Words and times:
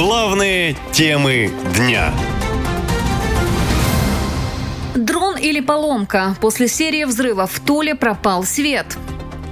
Главные 0.00 0.76
темы 0.92 1.52
дня. 1.76 2.10
Дрон 4.94 5.36
или 5.36 5.60
поломка. 5.60 6.36
После 6.40 6.68
серии 6.68 7.04
взрывов 7.04 7.52
в 7.52 7.60
Туле 7.60 7.94
пропал 7.94 8.44
свет. 8.44 8.86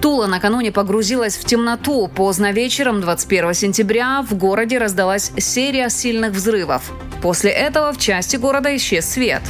Тула 0.00 0.26
накануне 0.26 0.72
погрузилась 0.72 1.37
в 1.37 1.45
темноту. 1.45 2.08
Поздно 2.08 2.53
вечером 2.53 3.03
21 3.03 3.53
сентября 3.53 4.22
в 4.22 4.38
городе 4.38 4.79
раздалась 4.79 5.33
серия 5.37 5.90
сильных 5.90 6.33
взрывов. 6.33 6.92
После 7.21 7.51
этого 7.51 7.92
в 7.92 7.99
части 7.99 8.37
города 8.37 8.74
исчез 8.74 9.06
свет. 9.06 9.42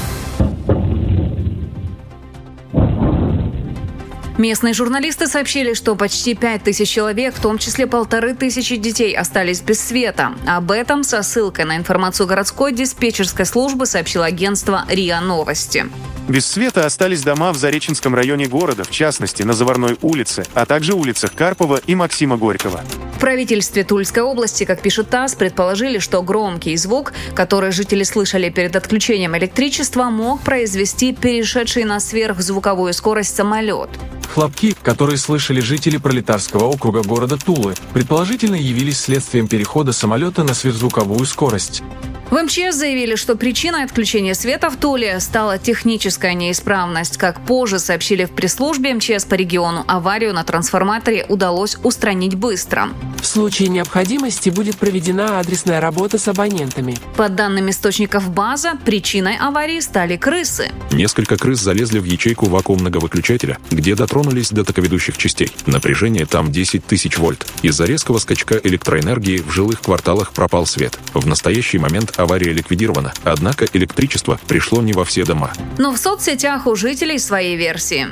Местные 4.39 4.73
журналисты 4.73 5.27
сообщили, 5.27 5.75
что 5.75 5.97
почти 5.97 6.35
пять 6.35 6.63
тысяч 6.63 6.89
человек, 6.89 7.35
в 7.35 7.41
том 7.41 7.59
числе 7.59 7.89
полторы 7.89 8.35
тысячи 8.35 8.77
детей, 8.77 9.13
остались 9.17 9.61
без 9.61 9.81
света. 9.81 10.33
Об 10.47 10.71
этом 10.71 11.03
со 11.03 11.25
ссылкой 11.25 11.65
на 11.65 11.77
информацию 11.77 12.29
городской 12.29 12.73
диспетчерской 12.73 13.45
службы 13.45 13.85
сообщило 13.85 14.25
агентство 14.27 14.85
РИА 14.89 15.21
Новости. 15.21 15.87
Без 16.29 16.47
света 16.47 16.87
остались 16.87 17.23
дома 17.23 17.53
в 17.53 17.57
Зареченском 17.57 18.15
районе 18.15 18.47
города, 18.47 18.85
в 18.85 18.91
частности, 18.91 19.43
на 19.43 19.55
Заварной 19.55 19.99
улице, 20.03 20.45
а 20.55 20.67
также 20.67 20.95
улицах 20.95 21.33
Карпова 21.35 21.81
и 21.85 21.97
Максима 21.97 22.37
Горького. 22.37 22.85
В 23.19 23.21
правительстве 23.21 23.83
Тульской 23.83 24.23
области, 24.23 24.63
как 24.63 24.81
пишет 24.81 25.11
ТАСС, 25.11 25.35
предположили, 25.35 25.99
что 25.99 26.23
громкий 26.23 26.77
звук, 26.77 27.13
который 27.35 27.73
жители 27.73 28.05
слышали 28.05 28.49
перед 28.49 28.77
отключением 28.77 29.37
электричества, 29.37 30.05
мог 30.05 30.41
произвести 30.43 31.13
перешедший 31.13 31.83
на 31.83 31.99
сверхзвуковую 31.99 32.93
скорость 32.95 33.35
самолет. 33.35 33.91
Хлопки, 34.33 34.77
которые 34.85 35.19
слышали 35.19 35.59
жители 35.59 35.97
пролетарского 35.97 36.67
округа 36.67 37.03
города 37.03 37.37
Тулы, 37.37 37.75
предположительно 37.93 38.55
явились 38.55 39.01
следствием 39.01 39.49
перехода 39.49 39.93
самолета 39.93 40.45
на 40.45 40.55
сверхзвуковую 40.55 41.27
скорость. 41.27 41.83
В 42.31 42.35
МЧС 42.35 42.77
заявили, 42.77 43.15
что 43.15 43.37
причиной 43.37 43.85
отключения 43.85 44.35
света 44.35 44.69
в 44.69 44.77
Туле 44.77 45.19
стала 45.19 45.57
техническая 45.57 46.35
неисправность. 46.35 47.17
Как 47.17 47.41
позже 47.47 47.79
сообщили 47.79 48.27
в 48.27 48.33
пресс-службе 48.33 48.93
МЧС 48.93 49.25
по 49.25 49.33
региону, 49.33 49.83
аварию 49.89 50.35
на 50.35 50.45
трансформаторе 50.45 51.25
удалось 51.31 51.79
устранить 51.83 52.35
быстро. 52.35 52.91
В 53.23 53.27
случае 53.27 53.69
необходимости 53.69 54.51
будет 54.51 54.77
проведена 54.77 55.41
адресная 55.41 55.81
работа 55.81 56.19
с 56.19 56.29
абонентами. 56.29 56.99
По 57.17 57.31
данным 57.31 57.71
источников 57.71 58.29
база, 58.29 58.73
причиной 58.85 59.39
аварии 59.39 59.81
стали 59.81 60.19
крысы. 60.19 60.71
Несколько 60.93 61.39
крыс 61.39 61.61
залезли 61.61 61.99
в 61.99 62.05
ячейку 62.05 62.45
вакуумного 62.45 63.01
выключателя, 63.01 63.57
где 63.71 63.95
дотронулись 63.95 64.51
до 64.51 64.65
токоведущих 64.65 65.17
частей. 65.17 65.51
Напряжение 65.65 66.27
там 66.27 66.53
10 66.53 66.85
тысяч 66.85 67.17
вольт. 67.17 67.47
Из-за 67.63 67.87
резкого 67.87 68.19
скачка 68.19 68.61
электроэнергии 68.63 69.39
в 69.39 69.51
жилых 69.51 69.81
кварталах 69.81 70.33
пропал 70.35 70.67
свет. 70.67 70.99
В 71.15 71.27
настоящий 71.27 71.79
момент 71.79 72.18
авария 72.19 72.53
ликвидирована, 72.53 73.13
однако 73.25 73.67
электричество 73.73 74.39
пришло 74.47 74.83
не 74.83 74.93
во 74.93 75.05
все 75.05 75.25
дома. 75.25 75.53
Но 75.79 75.93
в 75.93 75.99
соцсетях 75.99 76.67
у 76.67 76.77
жителей 76.77 77.19
свои 77.19 77.57
версии. 77.57 78.07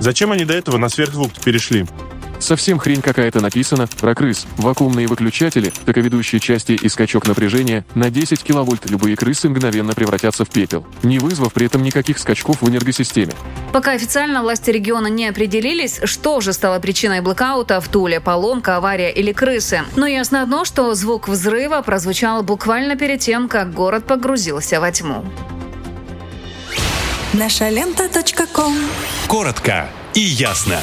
Зачем 0.00 0.32
они 0.32 0.44
до 0.44 0.54
этого 0.54 0.78
на 0.78 0.88
сверхзвук 0.88 1.32
перешли? 1.44 1.86
Совсем 2.42 2.80
хрень 2.80 3.02
какая-то 3.02 3.40
написана 3.40 3.86
про 4.00 4.16
крыс. 4.16 4.48
Вакуумные 4.56 5.06
выключатели, 5.06 5.72
таковедущие 5.84 6.40
части 6.40 6.72
и 6.72 6.88
скачок 6.88 7.28
напряжения 7.28 7.84
на 7.94 8.10
10 8.10 8.42
киловольт 8.42 8.90
любые 8.90 9.16
крысы 9.16 9.48
мгновенно 9.48 9.94
превратятся 9.94 10.44
в 10.44 10.50
пепел, 10.50 10.84
не 11.04 11.20
вызвав 11.20 11.52
при 11.52 11.66
этом 11.66 11.84
никаких 11.84 12.18
скачков 12.18 12.60
в 12.60 12.68
энергосистеме. 12.68 13.32
Пока 13.72 13.92
официально 13.92 14.42
власти 14.42 14.70
региона 14.70 15.06
не 15.06 15.26
определились, 15.26 16.00
что 16.04 16.40
же 16.40 16.52
стало 16.52 16.78
причиной 16.78 17.20
блокаута 17.20 17.80
в 17.80 17.88
Туле– 17.88 18.20
поломка, 18.20 18.76
авария 18.76 19.10
или 19.10 19.32
крысы. 19.32 19.82
Но 19.96 20.06
ясно 20.06 20.42
одно, 20.42 20.64
что 20.64 20.94
звук 20.94 21.28
взрыва 21.28 21.80
прозвучал 21.80 22.42
буквально 22.42 22.96
перед 22.96 23.20
тем, 23.20 23.48
как 23.48 23.72
город 23.72 24.06
погрузился 24.06 24.80
во 24.80 24.92
тьму. 24.92 25.24
Наша 27.32 27.70
лента. 27.70 28.10
Коротко 29.26 29.88
и 30.12 30.20
ясно. 30.20 30.78